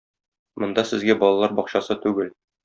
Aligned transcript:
Монда 0.63 0.83
сезгә 0.91 1.17
балалар 1.25 1.55
бакчасы 1.61 1.99
түгел! 2.07 2.35